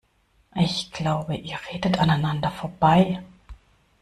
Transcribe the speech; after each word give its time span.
Ich 0.55 0.91
glaube, 0.91 1.35
ihr 1.35 1.59
redet 1.71 1.99
aneinander 1.99 2.49
vorbei. 2.49 3.21